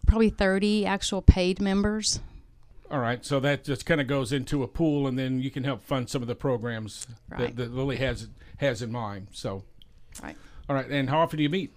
probably 0.06 0.30
30 0.30 0.86
actual 0.86 1.22
paid 1.22 1.60
members. 1.60 2.20
All 2.94 3.00
right, 3.00 3.24
so 3.24 3.40
that 3.40 3.64
just 3.64 3.86
kind 3.86 4.00
of 4.00 4.06
goes 4.06 4.32
into 4.32 4.62
a 4.62 4.68
pool, 4.68 5.08
and 5.08 5.18
then 5.18 5.40
you 5.40 5.50
can 5.50 5.64
help 5.64 5.82
fund 5.82 6.08
some 6.08 6.22
of 6.22 6.28
the 6.28 6.36
programs 6.36 7.08
that, 7.28 7.38
Right. 7.40 7.56
that 7.56 7.74
Lillie 7.74 7.96
has 7.96 8.28
has 8.58 8.82
in 8.82 8.92
mind. 8.92 9.26
So, 9.32 9.64
Right. 10.22 10.36
all 10.68 10.76
right, 10.76 10.88
and 10.88 11.10
how 11.10 11.18
often 11.18 11.38
do 11.38 11.42
you 11.42 11.48
meet? 11.48 11.74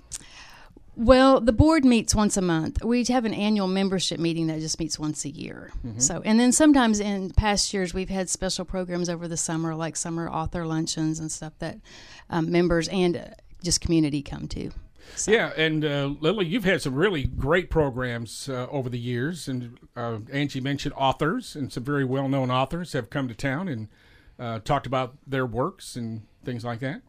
Well, 0.95 1.41
the 1.41 1.51
board 1.53 1.83
meets 1.83 2.13
once 2.13 2.37
a 2.37 2.41
month. 2.43 2.83
We 2.83 3.03
have 3.05 3.25
an 3.25 3.33
annual 3.33 3.65
membership 3.67 4.19
meeting 4.19 4.45
that 4.47 4.59
just 4.59 4.79
meets 4.79 4.99
once 4.99 5.25
a 5.25 5.29
year. 5.29 5.71
So, 5.97 6.21
and 6.23 6.39
then 6.39 6.51
sometimes 6.51 6.99
in 6.99 7.31
past 7.31 7.73
years 7.73 7.95
we've 7.95 8.09
had 8.09 8.29
special 8.29 8.63
programs 8.63 9.09
over 9.09 9.27
the 9.27 9.37
summer, 9.37 9.73
like 9.73 9.95
summer 9.95 10.29
author 10.29 10.67
luncheons 10.67 11.19
and 11.19 11.31
stuff 11.31 11.53
that 11.57 11.79
um, 12.29 12.51
members 12.51 12.87
and 12.89 13.17
uh, 13.17 13.25
just 13.63 13.81
community 13.81 14.21
come 14.21 14.47
to. 14.49 14.69
So, 15.15 15.31
Yeah, 15.31 15.51
and 15.57 15.83
uh, 15.83 16.13
Lillie, 16.19 16.45
you've 16.45 16.63
had 16.63 16.81
some 16.81 16.93
really 16.93 17.23
great 17.23 17.69
programs 17.69 18.49
uh, 18.49 18.67
over 18.69 18.89
the 18.89 18.99
years, 18.99 19.47
and 19.47 19.77
uh, 19.95 20.19
Angie 20.31 20.61
mentioned 20.61 20.93
authors, 20.95 21.55
and 21.55 21.71
some 21.71 21.83
very 21.83 22.05
well-known 22.05 22.51
authors 22.51 22.93
have 22.93 23.09
come 23.09 23.27
to 23.27 23.33
town 23.33 23.67
and 23.67 23.87
uh, 24.39 24.59
talked 24.59 24.85
about 24.85 25.15
their 25.25 25.45
works 25.45 25.95
and 25.95 26.21
things 26.43 26.63
like 26.63 26.79
that. 26.79 27.01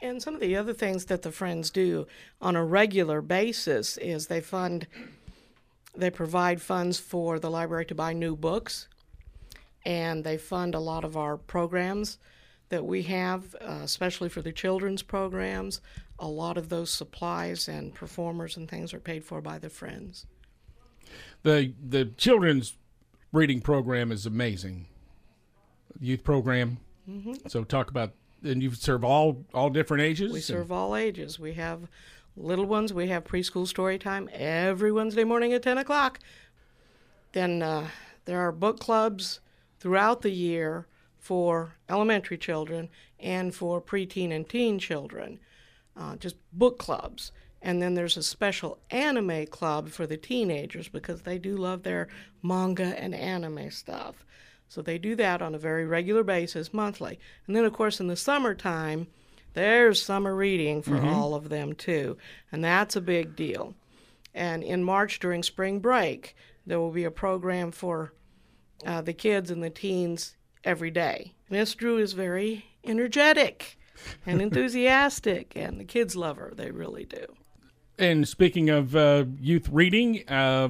And 0.00 0.22
some 0.22 0.34
of 0.34 0.40
the 0.40 0.56
other 0.56 0.72
things 0.72 1.06
that 1.06 1.22
the 1.22 1.32
Friends 1.32 1.70
do 1.70 2.06
on 2.40 2.54
a 2.54 2.64
regular 2.64 3.20
basis 3.20 3.96
is 3.96 4.28
they 4.28 4.40
fund, 4.40 4.86
they 5.96 6.10
provide 6.10 6.62
funds 6.62 7.00
for 7.00 7.40
the 7.40 7.50
library 7.50 7.86
to 7.86 7.94
buy 7.94 8.12
new 8.12 8.36
books, 8.36 8.86
and 9.84 10.22
they 10.22 10.36
fund 10.36 10.74
a 10.74 10.80
lot 10.80 11.04
of 11.04 11.16
our 11.16 11.36
programs 11.36 12.18
that 12.68 12.84
we 12.84 13.02
have, 13.02 13.56
uh, 13.60 13.80
especially 13.82 14.28
for 14.28 14.42
the 14.42 14.52
children's 14.52 15.02
programs. 15.02 15.80
A 16.18 16.28
lot 16.28 16.58
of 16.58 16.68
those 16.68 16.90
supplies 16.90 17.68
and 17.68 17.94
performers 17.94 18.56
and 18.56 18.68
things 18.68 18.92
are 18.92 19.00
paid 19.00 19.24
for 19.24 19.40
by 19.40 19.58
the 19.58 19.70
Friends. 19.70 20.26
The 21.42 21.72
the 21.80 22.06
children's 22.16 22.76
reading 23.32 23.60
program 23.60 24.10
is 24.10 24.26
amazing. 24.26 24.86
Youth 26.00 26.24
program. 26.24 26.78
Mm-hmm. 27.08 27.48
So 27.48 27.64
talk 27.64 27.90
about 27.90 28.12
and 28.42 28.62
you 28.62 28.72
serve 28.72 29.04
all 29.04 29.44
all 29.54 29.70
different 29.70 30.02
ages. 30.02 30.32
We 30.32 30.40
serve 30.40 30.72
all 30.72 30.96
ages. 30.96 31.38
We 31.38 31.54
have 31.54 31.88
little 32.36 32.66
ones. 32.66 32.92
We 32.92 33.08
have 33.08 33.24
preschool 33.24 33.66
story 33.66 33.98
time 33.98 34.28
every 34.32 34.92
Wednesday 34.92 35.24
morning 35.24 35.52
at 35.52 35.62
10 35.62 35.78
o'clock. 35.78 36.20
Then 37.32 37.62
uh, 37.62 37.88
there 38.24 38.40
are 38.40 38.52
book 38.52 38.80
clubs 38.80 39.40
throughout 39.78 40.22
the 40.22 40.30
year 40.30 40.86
for 41.18 41.74
elementary 41.88 42.38
children 42.38 42.88
and 43.18 43.54
for 43.54 43.82
preteen 43.82 44.32
and 44.32 44.48
teen 44.48 44.78
children, 44.78 45.40
uh, 45.98 46.16
just 46.16 46.36
book 46.52 46.78
clubs. 46.78 47.32
And 47.60 47.82
then 47.82 47.94
there's 47.94 48.16
a 48.16 48.22
special 48.22 48.78
anime 48.90 49.46
club 49.46 49.88
for 49.88 50.06
the 50.06 50.16
teenagers 50.16 50.88
because 50.88 51.22
they 51.22 51.38
do 51.38 51.56
love 51.56 51.82
their 51.82 52.08
manga 52.42 52.94
and 53.00 53.14
anime 53.14 53.70
stuff. 53.70 54.24
So 54.68 54.80
they 54.80 54.98
do 54.98 55.16
that 55.16 55.42
on 55.42 55.54
a 55.54 55.58
very 55.58 55.86
regular 55.86 56.22
basis 56.22 56.72
monthly. 56.72 57.18
And 57.46 57.56
then, 57.56 57.64
of 57.64 57.72
course, 57.72 58.00
in 58.00 58.06
the 58.06 58.16
summertime, 58.16 59.08
there's 59.54 60.00
summer 60.00 60.36
reading 60.36 60.82
for 60.82 61.00
all 61.00 61.34
of 61.34 61.48
them 61.48 61.74
too. 61.74 62.16
And 62.52 62.62
that's 62.62 62.94
a 62.94 63.00
big 63.00 63.34
deal. 63.34 63.74
And 64.34 64.62
in 64.62 64.84
March 64.84 65.18
during 65.18 65.42
spring 65.42 65.80
break, 65.80 66.36
there 66.66 66.78
will 66.78 66.92
be 66.92 67.04
a 67.04 67.10
program 67.10 67.72
for 67.72 68.12
uh, 68.86 69.00
the 69.00 69.14
kids 69.14 69.50
and 69.50 69.62
the 69.62 69.70
teens 69.70 70.36
every 70.62 70.90
day. 70.90 71.34
Miss 71.50 71.74
Drew 71.74 71.96
is 71.96 72.12
very 72.12 72.66
energetic 72.84 73.77
and 74.26 74.40
enthusiastic, 74.40 75.52
and 75.56 75.78
the 75.78 75.84
kids 75.84 76.16
love 76.16 76.36
her. 76.36 76.52
They 76.54 76.70
really 76.70 77.04
do. 77.04 77.26
And 77.98 78.28
speaking 78.28 78.70
of 78.70 78.94
uh, 78.94 79.24
youth 79.40 79.68
reading, 79.70 80.28
uh, 80.28 80.68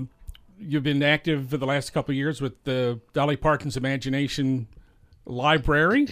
you've 0.59 0.83
been 0.83 1.03
active 1.03 1.51
for 1.51 1.57
the 1.59 1.67
last 1.67 1.93
couple 1.93 2.13
of 2.13 2.17
years 2.17 2.41
with 2.41 2.65
the 2.65 3.01
Dolly 3.13 3.37
Parton's 3.37 3.77
Imagination 3.77 4.67
Library. 5.27 6.09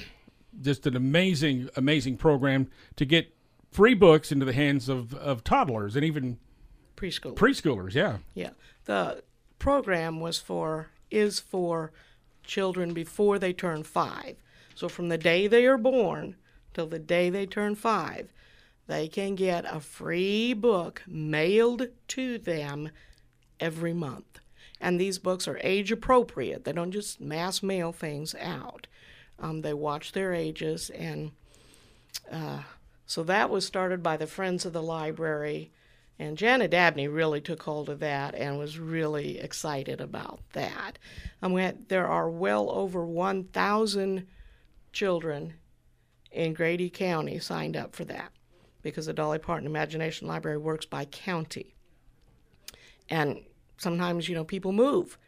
Just 0.60 0.86
an 0.86 0.96
amazing, 0.96 1.68
amazing 1.76 2.16
program 2.16 2.68
to 2.96 3.04
get 3.04 3.34
free 3.70 3.94
books 3.94 4.30
into 4.32 4.44
the 4.44 4.52
hands 4.52 4.88
of, 4.88 5.14
of 5.14 5.44
toddlers 5.44 5.96
and 5.96 6.04
even 6.04 6.38
Preschool. 6.96 7.34
preschoolers. 7.34 7.94
Yeah. 7.94 8.18
yeah. 8.34 8.50
The 8.84 9.22
program 9.58 10.20
was 10.20 10.38
for, 10.38 10.90
is 11.10 11.40
for 11.40 11.92
children 12.42 12.94
before 12.94 13.38
they 13.38 13.52
turn 13.52 13.82
five. 13.82 14.36
So 14.74 14.88
from 14.88 15.08
the 15.08 15.18
day 15.18 15.46
they 15.46 15.66
are 15.66 15.78
born 15.78 16.36
till 16.76 16.86
the 16.86 16.98
day 16.98 17.30
they 17.30 17.46
turn 17.46 17.74
five, 17.74 18.28
they 18.86 19.08
can 19.08 19.34
get 19.34 19.64
a 19.64 19.80
free 19.80 20.52
book 20.52 21.02
mailed 21.06 21.88
to 22.08 22.36
them 22.36 22.90
every 23.58 23.94
month. 23.94 24.40
And 24.78 25.00
these 25.00 25.18
books 25.18 25.48
are 25.48 25.58
age 25.62 25.90
appropriate. 25.90 26.64
They 26.64 26.72
don't 26.72 26.92
just 26.92 27.18
mass 27.18 27.62
mail 27.62 27.92
things 27.92 28.34
out. 28.38 28.86
Um, 29.38 29.62
they 29.62 29.72
watch 29.72 30.12
their 30.12 30.34
ages, 30.34 30.90
and 30.90 31.32
uh, 32.30 32.60
so 33.06 33.22
that 33.22 33.48
was 33.48 33.64
started 33.64 34.02
by 34.02 34.18
the 34.18 34.26
Friends 34.26 34.66
of 34.66 34.74
the 34.74 34.82
Library. 34.82 35.72
And 36.18 36.36
Janet 36.36 36.70
Dabney 36.72 37.08
really 37.08 37.40
took 37.40 37.62
hold 37.62 37.88
of 37.88 38.00
that 38.00 38.34
and 38.34 38.58
was 38.58 38.78
really 38.78 39.38
excited 39.38 40.00
about 40.00 40.40
that. 40.52 40.98
And 41.40 41.54
we 41.54 41.62
had, 41.62 41.88
there 41.88 42.06
are 42.06 42.28
well 42.30 42.70
over 42.70 43.04
1,000 43.04 44.26
children 44.92 45.54
in 46.32 46.54
Grady 46.54 46.90
County 46.90 47.38
signed 47.38 47.76
up 47.76 47.94
for 47.94 48.04
that 48.04 48.32
because 48.82 49.06
the 49.06 49.12
Dolly 49.12 49.38
Parton 49.38 49.66
Imagination 49.66 50.28
Library 50.28 50.58
works 50.58 50.86
by 50.86 51.04
county. 51.06 51.74
And 53.08 53.40
sometimes, 53.78 54.28
you 54.28 54.34
know, 54.34 54.44
people 54.44 54.72
move. 54.72 55.18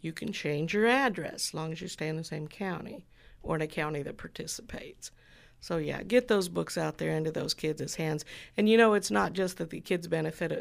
You 0.00 0.12
can 0.12 0.32
change 0.32 0.74
your 0.74 0.86
address 0.86 1.48
as 1.48 1.54
long 1.54 1.72
as 1.72 1.80
you 1.80 1.88
stay 1.88 2.08
in 2.08 2.16
the 2.16 2.24
same 2.24 2.48
county 2.48 3.06
or 3.42 3.56
in 3.56 3.62
a 3.62 3.66
county 3.66 4.02
that 4.02 4.16
participates. 4.16 5.10
So, 5.60 5.78
yeah, 5.78 6.02
get 6.02 6.28
those 6.28 6.48
books 6.48 6.76
out 6.76 6.98
there 6.98 7.12
into 7.12 7.30
those 7.30 7.54
kids' 7.54 7.94
hands. 7.94 8.24
And 8.56 8.68
you 8.68 8.76
know, 8.76 8.94
it's 8.94 9.10
not 9.10 9.32
just 9.32 9.56
that 9.58 9.70
the 9.70 9.80
kids 9.80 10.06
benefit 10.08 10.52
uh, 10.52 10.60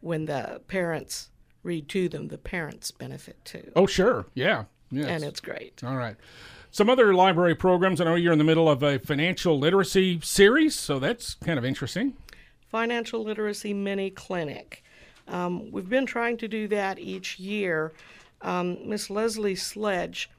when 0.00 0.26
the 0.26 0.60
parents 0.68 1.30
read 1.62 1.88
to 1.90 2.08
them, 2.08 2.28
the 2.28 2.38
parents 2.38 2.90
benefit 2.90 3.42
too. 3.44 3.72
Oh, 3.76 3.86
sure. 3.86 4.26
Yeah. 4.34 4.64
Yes. 4.90 5.06
And 5.06 5.24
it's 5.24 5.40
great. 5.40 5.82
All 5.82 5.96
right. 5.96 6.16
Some 6.74 6.88
other 6.88 7.12
library 7.12 7.54
programs. 7.54 8.00
I 8.00 8.04
know 8.04 8.14
you're 8.14 8.32
in 8.32 8.38
the 8.38 8.44
middle 8.44 8.66
of 8.66 8.82
a 8.82 8.98
financial 8.98 9.58
literacy 9.58 10.20
series, 10.22 10.74
so 10.74 10.98
that's 10.98 11.34
kind 11.34 11.58
of 11.58 11.66
interesting. 11.66 12.14
Financial 12.70 13.22
Literacy 13.22 13.74
Mini 13.74 14.08
Clinic. 14.08 14.82
Um, 15.28 15.70
we've 15.70 15.90
been 15.90 16.06
trying 16.06 16.38
to 16.38 16.48
do 16.48 16.66
that 16.68 16.98
each 16.98 17.38
year. 17.38 17.92
Um, 18.40 18.88
Miss 18.88 19.10
Leslie 19.10 19.54
Sledge, 19.54 20.30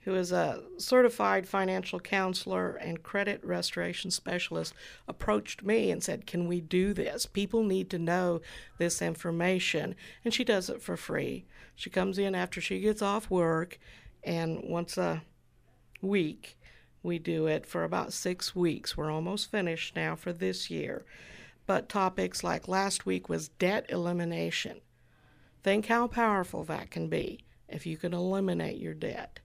who 0.00 0.14
is 0.14 0.32
a 0.32 0.62
certified 0.78 1.46
financial 1.46 2.00
counselor 2.00 2.76
and 2.76 3.02
credit 3.02 3.44
restoration 3.44 4.10
specialist, 4.10 4.72
approached 5.06 5.62
me 5.62 5.90
and 5.90 6.02
said, 6.02 6.26
Can 6.26 6.48
we 6.48 6.62
do 6.62 6.94
this? 6.94 7.26
People 7.26 7.64
need 7.64 7.90
to 7.90 7.98
know 7.98 8.40
this 8.78 9.02
information. 9.02 9.94
And 10.24 10.32
she 10.32 10.42
does 10.42 10.70
it 10.70 10.80
for 10.80 10.96
free. 10.96 11.44
She 11.76 11.90
comes 11.90 12.16
in 12.16 12.34
after 12.34 12.62
she 12.62 12.80
gets 12.80 13.02
off 13.02 13.28
work, 13.28 13.78
and 14.24 14.62
once 14.64 14.96
a 14.96 15.22
week, 16.02 16.58
we 17.02 17.18
do 17.18 17.46
it 17.46 17.66
for 17.66 17.84
about 17.84 18.12
six 18.12 18.54
weeks. 18.54 18.96
We're 18.96 19.10
almost 19.10 19.50
finished 19.50 19.96
now 19.96 20.14
for 20.14 20.32
this 20.32 20.70
year. 20.70 21.04
But 21.66 21.88
topics 21.88 22.44
like 22.44 22.68
last 22.68 23.06
week 23.06 23.28
was 23.28 23.48
debt 23.48 23.86
elimination. 23.88 24.80
Think 25.62 25.86
how 25.86 26.08
powerful 26.08 26.64
that 26.64 26.90
can 26.90 27.08
be 27.08 27.44
if 27.68 27.86
you 27.86 27.96
can 27.96 28.12
eliminate 28.12 28.78
your 28.78 28.94
debt. 28.94 29.40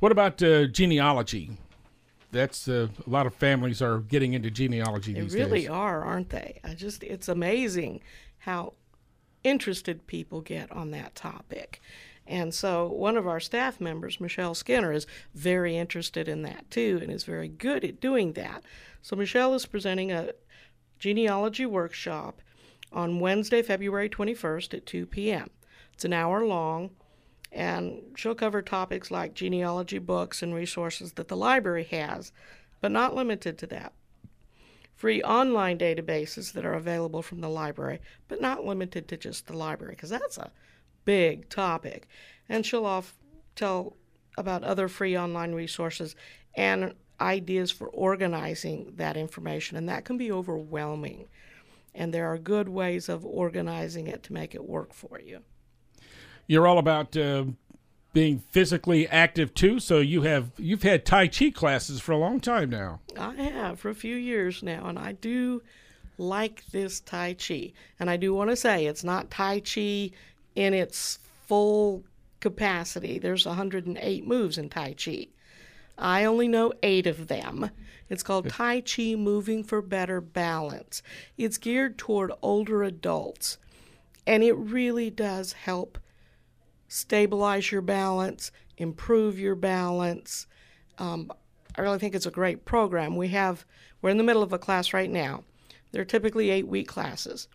What 0.00 0.10
about 0.10 0.42
uh, 0.42 0.66
genealogy? 0.66 1.50
That's 2.32 2.66
uh, 2.66 2.88
a 3.06 3.10
lot 3.10 3.26
of 3.26 3.34
families 3.34 3.82
are 3.82 3.98
getting 3.98 4.32
into 4.32 4.50
genealogy 4.50 5.12
They 5.12 5.20
these 5.20 5.34
really 5.34 5.60
days. 5.60 5.68
are, 5.68 6.02
aren't 6.02 6.30
they? 6.30 6.60
I 6.64 6.74
just 6.74 7.02
it's 7.02 7.28
amazing 7.28 8.00
how 8.38 8.72
interested 9.44 10.06
people 10.06 10.40
get 10.40 10.72
on 10.72 10.90
that 10.92 11.14
topic. 11.14 11.80
And 12.26 12.54
so 12.54 12.86
one 12.86 13.16
of 13.16 13.26
our 13.26 13.40
staff 13.40 13.80
members, 13.80 14.20
Michelle 14.20 14.54
Skinner, 14.54 14.92
is 14.92 15.06
very 15.34 15.76
interested 15.76 16.28
in 16.28 16.42
that 16.42 16.70
too 16.70 17.00
and 17.02 17.10
is 17.10 17.24
very 17.24 17.48
good 17.48 17.84
at 17.84 18.00
doing 18.00 18.34
that. 18.34 18.62
So 19.02 19.16
Michelle 19.16 19.54
is 19.54 19.66
presenting 19.66 20.12
a 20.12 20.30
genealogy 20.98 21.66
workshop 21.66 22.40
on 22.92 23.20
Wednesday, 23.20 23.62
February 23.62 24.08
21st 24.08 24.74
at 24.74 24.86
2 24.86 25.06
p.m. 25.06 25.50
It's 25.94 26.04
an 26.04 26.12
hour 26.12 26.44
long 26.44 26.90
and 27.50 28.00
she'll 28.16 28.34
cover 28.34 28.62
topics 28.62 29.10
like 29.10 29.34
genealogy 29.34 29.98
books 29.98 30.42
and 30.42 30.54
resources 30.54 31.12
that 31.14 31.28
the 31.28 31.36
library 31.36 31.84
has, 31.84 32.32
but 32.80 32.90
not 32.90 33.14
limited 33.14 33.58
to 33.58 33.66
that. 33.66 33.92
Free 34.94 35.22
online 35.22 35.78
databases 35.78 36.52
that 36.52 36.64
are 36.64 36.74
available 36.74 37.22
from 37.22 37.40
the 37.40 37.48
library, 37.48 37.98
but 38.28 38.40
not 38.40 38.64
limited 38.64 39.08
to 39.08 39.16
just 39.16 39.46
the 39.46 39.56
library, 39.56 39.94
because 39.94 40.10
that's 40.10 40.38
a 40.38 40.50
big 41.04 41.48
topic. 41.48 42.08
And 42.48 42.64
she'll 42.64 42.86
off 42.86 43.16
tell 43.54 43.96
about 44.36 44.64
other 44.64 44.88
free 44.88 45.16
online 45.16 45.52
resources 45.52 46.16
and 46.54 46.94
ideas 47.20 47.70
for 47.70 47.88
organizing 47.88 48.92
that 48.96 49.16
information, 49.16 49.76
and 49.76 49.88
that 49.88 50.04
can 50.04 50.16
be 50.16 50.32
overwhelming. 50.32 51.28
And 51.94 52.12
there 52.12 52.26
are 52.26 52.38
good 52.38 52.68
ways 52.68 53.08
of 53.08 53.24
organizing 53.24 54.06
it 54.06 54.22
to 54.24 54.32
make 54.32 54.54
it 54.54 54.64
work 54.64 54.92
for 54.92 55.20
you. 55.20 55.40
You're 56.46 56.66
all 56.66 56.78
about 56.78 57.16
uh, 57.16 57.44
being 58.12 58.42
physically 58.50 59.06
active 59.08 59.54
too. 59.54 59.78
So 59.78 59.98
you 59.98 60.22
have 60.22 60.50
you've 60.58 60.82
had 60.82 61.04
Tai 61.04 61.28
Chi 61.28 61.50
classes 61.50 62.00
for 62.00 62.12
a 62.12 62.18
long 62.18 62.40
time 62.40 62.70
now. 62.70 63.00
I 63.18 63.34
have 63.34 63.78
for 63.78 63.90
a 63.90 63.94
few 63.94 64.16
years 64.16 64.62
now, 64.62 64.86
and 64.86 64.98
I 64.98 65.12
do 65.12 65.62
like 66.18 66.64
this 66.72 67.00
Tai 67.00 67.34
Chi. 67.34 67.72
And 68.00 68.10
I 68.10 68.16
do 68.16 68.34
want 68.34 68.50
to 68.50 68.56
say 68.56 68.86
it's 68.86 69.04
not 69.04 69.30
Tai 69.30 69.60
Chi 69.60 70.10
in 70.54 70.74
its 70.74 71.18
full 71.46 72.04
capacity. 72.40 73.18
There's 73.18 73.46
108 73.46 74.26
moves 74.26 74.58
in 74.58 74.68
Tai 74.68 74.94
Chi. 74.94 75.28
I 75.98 76.24
only 76.24 76.48
know 76.48 76.72
eight 76.82 77.06
of 77.06 77.28
them. 77.28 77.70
It's 78.08 78.22
called 78.22 78.48
Tai 78.48 78.82
Chi 78.82 79.14
Moving 79.14 79.64
for 79.64 79.80
Better 79.80 80.20
Balance. 80.20 81.02
It's 81.38 81.58
geared 81.58 81.96
toward 81.96 82.32
older 82.42 82.82
adults, 82.82 83.58
and 84.26 84.42
it 84.42 84.54
really 84.54 85.10
does 85.10 85.52
help 85.52 85.98
stabilize 86.88 87.72
your 87.72 87.80
balance, 87.80 88.52
improve 88.76 89.38
your 89.38 89.54
balance. 89.54 90.46
Um, 90.98 91.32
I 91.76 91.80
really 91.80 91.98
think 91.98 92.14
it's 92.14 92.26
a 92.26 92.30
great 92.30 92.64
program. 92.66 93.16
We 93.16 93.28
have 93.28 93.64
we're 94.02 94.10
in 94.10 94.18
the 94.18 94.24
middle 94.24 94.42
of 94.42 94.52
a 94.52 94.58
class 94.58 94.92
right 94.92 95.10
now. 95.10 95.44
They're 95.92 96.04
typically 96.04 96.50
eight 96.50 96.66
week 96.66 96.88
classes, 96.88 97.48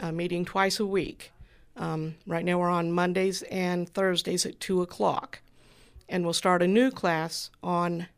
uh, 0.00 0.12
meeting 0.12 0.44
twice 0.44 0.80
a 0.80 0.86
week. 0.86 1.32
Um, 1.78 2.16
right 2.26 2.44
now 2.44 2.58
we're 2.58 2.68
on 2.68 2.92
Mondays 2.92 3.42
and 3.42 3.88
Thursdays 3.88 4.44
at 4.44 4.58
two 4.60 4.82
o'clock, 4.82 5.40
and 6.08 6.24
we'll 6.24 6.32
start 6.32 6.62
a 6.62 6.66
new 6.66 6.90
class 6.90 7.50
on 7.62 8.08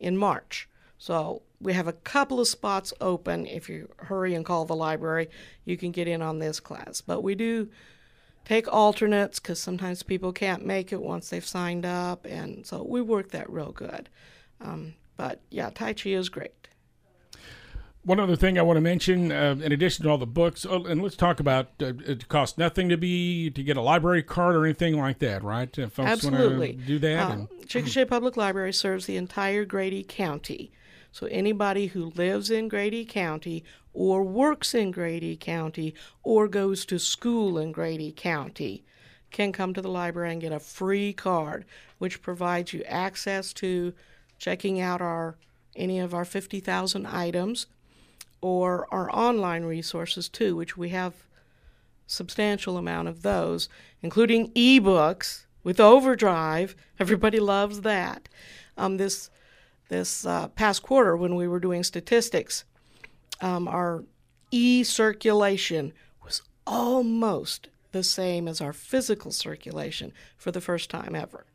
in 0.00 0.18
March. 0.18 0.68
So 0.98 1.42
we 1.60 1.72
have 1.72 1.86
a 1.86 1.92
couple 1.92 2.40
of 2.40 2.48
spots 2.48 2.92
open. 3.00 3.46
If 3.46 3.68
you 3.68 3.88
hurry 3.98 4.34
and 4.34 4.44
call 4.44 4.64
the 4.64 4.74
library, 4.74 5.28
you 5.64 5.76
can 5.76 5.92
get 5.92 6.08
in 6.08 6.20
on 6.20 6.40
this 6.40 6.58
class. 6.58 7.00
But 7.00 7.22
we 7.22 7.34
do 7.34 7.68
take 8.44 8.66
alternates 8.72 9.38
because 9.38 9.60
sometimes 9.60 10.02
people 10.02 10.32
can't 10.32 10.66
make 10.66 10.92
it 10.92 11.00
once 11.00 11.30
they've 11.30 11.46
signed 11.46 11.86
up, 11.86 12.26
and 12.26 12.66
so 12.66 12.82
we 12.82 13.00
work 13.00 13.30
that 13.30 13.48
real 13.48 13.72
good. 13.72 14.08
Um, 14.60 14.94
but 15.16 15.40
yeah, 15.50 15.70
Tai 15.70 15.92
Chi 15.92 16.10
is 16.10 16.28
great. 16.28 16.68
One 18.06 18.20
other 18.20 18.36
thing 18.36 18.56
I 18.56 18.62
want 18.62 18.76
to 18.76 18.80
mention, 18.80 19.32
uh, 19.32 19.56
in 19.60 19.72
addition 19.72 20.04
to 20.04 20.10
all 20.10 20.16
the 20.16 20.26
books, 20.26 20.64
oh, 20.64 20.84
and 20.84 21.02
let's 21.02 21.16
talk 21.16 21.40
about 21.40 21.70
uh, 21.82 21.92
it 22.06 22.28
costs 22.28 22.56
nothing 22.56 22.88
to 22.88 22.96
be 22.96 23.50
to 23.50 23.64
get 23.64 23.76
a 23.76 23.80
library 23.80 24.22
card 24.22 24.54
or 24.54 24.64
anything 24.64 24.96
like 24.96 25.18
that, 25.18 25.42
right? 25.42 25.76
If 25.76 25.94
folks 25.94 26.08
Absolutely. 26.08 26.68
want 26.68 26.80
to 26.82 26.86
do 26.86 26.98
that. 27.00 27.18
Uh, 27.18 27.32
and, 27.32 27.48
Chickasha 27.66 28.08
Public 28.08 28.36
Library 28.36 28.72
serves 28.72 29.06
the 29.06 29.16
entire 29.16 29.64
Grady 29.64 30.04
County. 30.04 30.70
So 31.10 31.26
anybody 31.26 31.88
who 31.88 32.12
lives 32.14 32.48
in 32.48 32.68
Grady 32.68 33.04
County 33.04 33.64
or 33.92 34.22
works 34.22 34.72
in 34.72 34.92
Grady 34.92 35.36
County 35.36 35.92
or 36.22 36.46
goes 36.46 36.86
to 36.86 37.00
school 37.00 37.58
in 37.58 37.72
Grady 37.72 38.12
County 38.12 38.84
can 39.32 39.50
come 39.50 39.74
to 39.74 39.82
the 39.82 39.90
library 39.90 40.30
and 40.30 40.40
get 40.40 40.52
a 40.52 40.60
free 40.60 41.12
card, 41.12 41.64
which 41.98 42.22
provides 42.22 42.72
you 42.72 42.84
access 42.84 43.52
to 43.54 43.94
checking 44.38 44.80
out 44.80 45.02
our 45.02 45.34
any 45.74 45.98
of 45.98 46.14
our 46.14 46.24
50,000 46.24 47.04
items 47.04 47.66
or 48.40 48.86
our 48.92 49.10
online 49.14 49.64
resources 49.64 50.28
too, 50.28 50.56
which 50.56 50.76
we 50.76 50.90
have 50.90 51.14
substantial 52.06 52.76
amount 52.76 53.08
of 53.08 53.22
those, 53.22 53.68
including 54.02 54.50
ebooks 54.52 55.46
with 55.62 55.80
Overdrive. 55.80 56.76
Everybody 57.00 57.40
loves 57.40 57.80
that. 57.82 58.28
Um, 58.76 58.96
this 58.98 59.30
this 59.88 60.26
uh, 60.26 60.48
past 60.48 60.82
quarter, 60.82 61.16
when 61.16 61.36
we 61.36 61.46
were 61.46 61.60
doing 61.60 61.84
statistics, 61.84 62.64
um, 63.40 63.68
our 63.68 64.04
e 64.50 64.82
circulation 64.82 65.92
was 66.24 66.42
almost 66.66 67.68
the 67.92 68.02
same 68.02 68.48
as 68.48 68.60
our 68.60 68.72
physical 68.72 69.30
circulation 69.30 70.12
for 70.36 70.50
the 70.50 70.60
first 70.60 70.90
time 70.90 71.14
ever. 71.14 71.46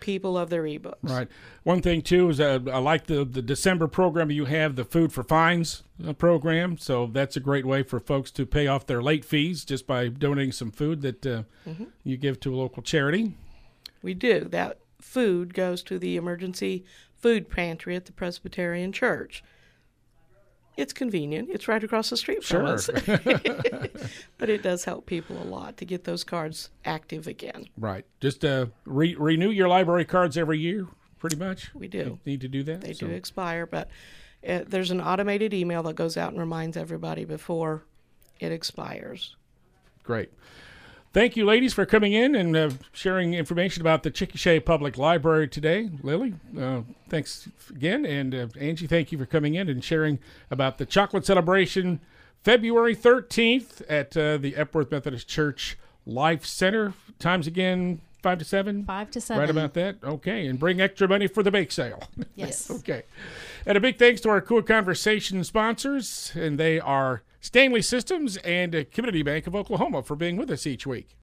People 0.00 0.32
love 0.32 0.50
their 0.50 0.62
ebooks. 0.64 0.96
Right. 1.02 1.28
One 1.62 1.82
thing 1.82 2.02
too 2.02 2.30
is 2.30 2.40
uh, 2.40 2.60
I 2.72 2.78
like 2.78 3.06
the 3.06 3.24
the 3.24 3.42
December 3.42 3.86
program 3.88 4.30
you 4.30 4.46
have, 4.46 4.76
the 4.76 4.84
Food 4.84 5.12
for 5.12 5.22
Fines 5.22 5.82
uh, 6.06 6.12
program. 6.12 6.78
So 6.78 7.06
that's 7.06 7.36
a 7.36 7.40
great 7.40 7.66
way 7.66 7.82
for 7.82 8.00
folks 8.00 8.30
to 8.32 8.46
pay 8.46 8.66
off 8.66 8.86
their 8.86 9.02
late 9.02 9.24
fees 9.24 9.64
just 9.64 9.86
by 9.86 10.08
donating 10.08 10.52
some 10.52 10.70
food 10.70 11.02
that 11.02 11.26
uh, 11.26 11.42
mm-hmm. 11.66 11.84
you 12.04 12.16
give 12.16 12.40
to 12.40 12.54
a 12.54 12.56
local 12.56 12.82
charity. 12.82 13.34
We 14.02 14.14
do. 14.14 14.40
That 14.40 14.78
food 15.00 15.54
goes 15.54 15.82
to 15.84 15.98
the 15.98 16.16
emergency 16.16 16.84
food 17.16 17.48
pantry 17.48 17.94
at 17.96 18.06
the 18.06 18.12
Presbyterian 18.12 18.92
Church. 18.92 19.44
It's 20.76 20.92
convenient. 20.92 21.50
It's 21.50 21.68
right 21.68 21.82
across 21.82 22.10
the 22.10 22.16
street 22.16 22.42
from 22.44 22.66
sure. 22.66 22.74
us. 22.74 22.86
but 24.38 24.48
it 24.48 24.62
does 24.62 24.84
help 24.84 25.06
people 25.06 25.40
a 25.40 25.44
lot 25.44 25.76
to 25.78 25.84
get 25.84 26.04
those 26.04 26.24
cards 26.24 26.70
active 26.84 27.26
again. 27.26 27.66
Right. 27.76 28.06
Just 28.20 28.44
uh, 28.44 28.66
re- 28.86 29.16
renew 29.18 29.50
your 29.50 29.68
library 29.68 30.04
cards 30.04 30.38
every 30.38 30.58
year, 30.58 30.86
pretty 31.18 31.36
much. 31.36 31.74
We 31.74 31.88
do. 31.88 31.98
You 31.98 32.18
need 32.24 32.40
to 32.40 32.48
do 32.48 32.62
that. 32.64 32.80
They 32.80 32.94
so. 32.94 33.06
do 33.06 33.12
expire, 33.12 33.66
but 33.66 33.88
uh, 34.48 34.60
there's 34.66 34.90
an 34.90 35.00
automated 35.00 35.52
email 35.52 35.82
that 35.84 35.94
goes 35.94 36.16
out 36.16 36.30
and 36.30 36.40
reminds 36.40 36.76
everybody 36.76 37.24
before 37.24 37.84
it 38.40 38.50
expires. 38.50 39.36
Great. 40.02 40.30
Thank 41.12 41.36
you, 41.36 41.44
ladies, 41.44 41.74
for 41.74 41.84
coming 41.84 42.14
in 42.14 42.34
and 42.34 42.56
uh, 42.56 42.70
sharing 42.92 43.34
information 43.34 43.82
about 43.82 44.02
the 44.02 44.10
Chickasha 44.10 44.64
Public 44.64 44.96
Library 44.96 45.46
today. 45.46 45.90
Lillie, 46.02 46.34
uh, 46.58 46.80
thanks 47.10 47.50
again. 47.68 48.06
And 48.06 48.34
uh, 48.34 48.46
Angie, 48.58 48.86
thank 48.86 49.12
you 49.12 49.18
for 49.18 49.26
coming 49.26 49.54
in 49.54 49.68
and 49.68 49.84
sharing 49.84 50.20
about 50.50 50.78
the 50.78 50.86
chocolate 50.86 51.26
celebration 51.26 52.00
February 52.42 52.96
13th 52.96 53.82
at 53.90 54.16
uh, 54.16 54.38
the 54.38 54.56
Epworth 54.56 54.90
Methodist 54.90 55.28
Church 55.28 55.76
Life 56.06 56.46
Center. 56.46 56.94
Times 57.18 57.46
again, 57.46 58.00
5 58.22 58.38
to 58.38 58.44
7? 58.46 58.84
5 58.86 59.10
to 59.10 59.20
7. 59.20 59.38
Right 59.38 59.50
about 59.50 59.74
that? 59.74 59.96
Okay. 60.02 60.46
And 60.46 60.58
bring 60.58 60.80
extra 60.80 61.06
money 61.06 61.26
for 61.26 61.42
the 61.42 61.50
bake 61.50 61.72
sale. 61.72 62.02
Yes. 62.36 62.70
okay. 62.78 63.02
And 63.66 63.76
a 63.76 63.80
big 63.80 63.98
thanks 63.98 64.22
to 64.22 64.30
our 64.30 64.40
KOOL 64.40 64.62
Konversation 64.62 65.44
sponsors, 65.44 66.32
and 66.34 66.58
they 66.58 66.80
are 66.80 67.22
Stanley 67.44 67.82
Systems 67.82 68.36
and 68.38 68.88
Community 68.92 69.24
Bank 69.24 69.48
of 69.48 69.56
Oklahoma 69.56 70.04
for 70.04 70.14
being 70.14 70.36
with 70.36 70.48
us 70.48 70.64
each 70.64 70.86
week. 70.86 71.16